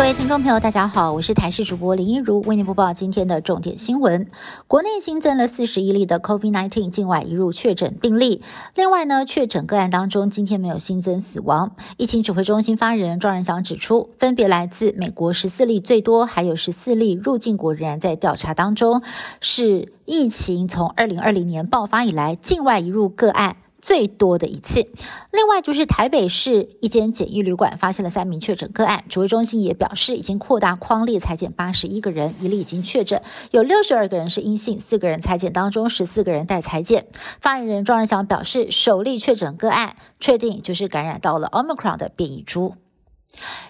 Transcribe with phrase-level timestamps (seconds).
[0.00, 4.26] 各位听众朋友，大家好，我是台视主播林一如，为您播报今天的重点新闻。
[4.66, 8.42] 国内新增了四十一例的 COVID-19 境外移入确诊病例，
[8.74, 11.76] 另外呢，确诊个案当中今天没有新增死亡。
[11.98, 19.02] 疫情指挥中心发言人庄仁祥指出，分别来自美国十四例最多，还有十四例入境国仍然在调查当中，
[19.42, 23.56] 是疫情从二零二零年爆发以来境外移入个案。
[23.80, 24.86] 最多的一次。
[25.32, 37.06] 另外就是台北市一间简易旅馆发现了三名确诊个案，指挥中心也表示已经扩大框列裁检八十一个人，一例已经确诊，有六十二个人是阴性，四个人裁检当中十四个人待裁检。
[37.40, 42.74] 发言人庄仁祥表示，首例确诊个案确定就是感染到了 Omicron 的变异株。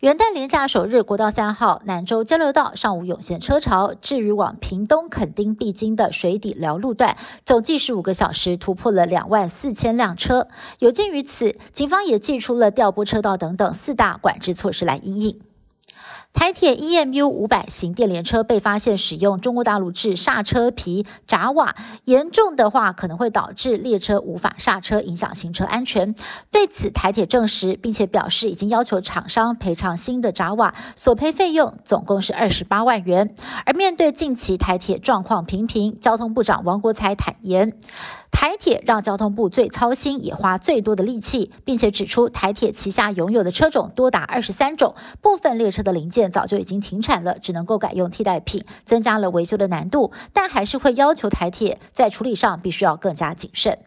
[0.00, 3.94] 元旦连假首日，国道三号南州交流道上午涌现车潮。
[3.94, 10.48] 至于往屏东垦丁必经的水底寮路段，总计十五个小时突破了两万四千辆车。
[10.80, 15.40] 有鉴于此，警方也寄出了调拨车道等等四大管制措施来应应。
[16.32, 26.14] 台铁 EMU 五百型电联车被发现使用中国大陆制刹车皮闸瓦，严重的话可能会导致列车无法刹车，影响行车安全。
[26.50, 33.36] 对此，台铁证实，并且表示已经要求厂商赔偿新的闸瓦，索赔费用总共是二十八万元。
[33.64, 37.78] 而面对近期台铁状况频频，交通部长王国才坦言。
[38.44, 53.78] 台铁让交通部最操心，也花最多的力气，并且指出台铁旗下拥有的车种多达二十三种，部分列车的零件早就已经停产了，只能够改用替代品，增加了维修的难度，但还是会要求台铁在处理上必须要更加谨慎。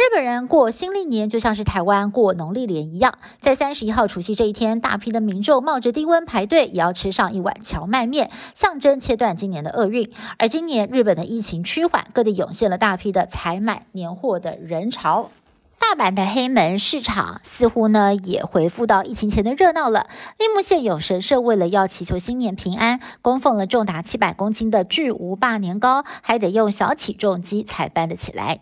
[0.00, 10.10] 日本人过新历年就像是台湾过农历年一样，在三十一号除夕这一天，大批的民众冒着低温排队，也要吃上一碗荞麦面，象征切断今年的厄运。
[10.38, 15.30] 而今年日本的疫情趋缓，各地涌现了大批的采买年货的人潮。
[15.78, 20.06] 大阪的黑门市场似乎呢也恢复到疫情前的热闹了。
[20.38, 28.60] 立木县有神社为了要祈求新年平安，供奉了重达七百公斤的巨无霸年糕，还得用小起重机才搬得起来。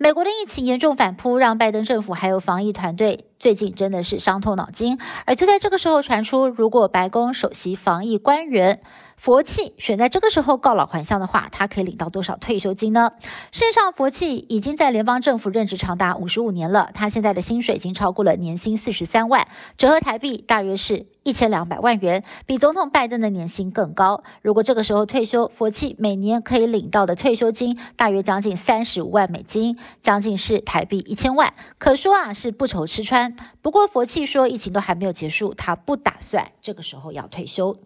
[0.00, 4.98] 美国的疫情严重反扑，让拜登政府还有防疫团队最近真的是伤透脑筋。
[5.26, 8.80] 而就在这个时候传出，如果白宫首席防疫官员。
[9.18, 13.10] 佛气选在这个时候告老还乡的话，他可以领到多少退休金呢？
[13.50, 24.22] 事实上，佛气已经在联邦政府任职长达五十五年了，他现在的薪水已经超过了年薪四十三万，折合台币大约是一千两百万元，比总统拜登的年薪更高。
[24.40, 33.27] 如果这个时候退休，佛气每年可以领到的退休金大约将近三十五万美金，将近是台币一千万，可说啊是不愁吃穿。
[33.62, 37.76] 不过佛气说，疫情都还没有结束，他不打算这个时候要退休。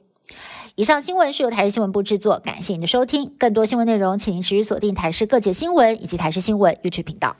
[0.74, 3.34] 以上新闻是由台视新闻部制作，感谢您的收听。
[3.38, 7.36] 更多新闻内容，请您持续锁定台视各界新闻以及台视新闻 YouTube 频道。